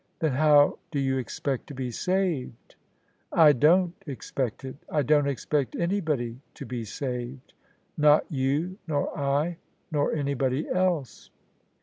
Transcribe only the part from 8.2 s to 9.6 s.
you nor I